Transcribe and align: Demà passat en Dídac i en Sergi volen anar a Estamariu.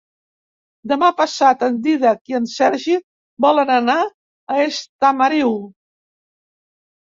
Demà 0.91 1.09
passat 1.19 1.65
en 1.67 1.77
Dídac 1.89 2.33
i 2.33 2.39
en 2.41 2.49
Sergi 2.55 2.97
volen 3.47 3.75
anar 3.77 4.01
a 4.57 4.61
Estamariu. 4.67 5.57